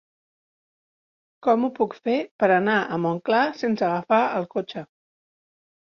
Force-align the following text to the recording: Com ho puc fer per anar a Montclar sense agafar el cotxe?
Com 1.47 1.67
ho 1.67 1.69
puc 1.75 1.93
fer 2.09 2.17
per 2.43 2.49
anar 2.55 2.77
a 2.81 2.99
Montclar 3.05 3.45
sense 3.63 3.87
agafar 3.89 4.23
el 4.41 4.53
cotxe? 4.57 4.87